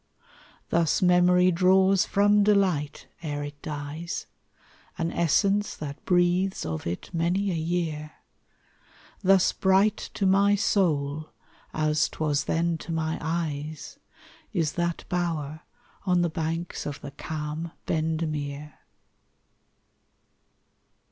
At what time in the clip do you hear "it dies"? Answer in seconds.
3.43-4.25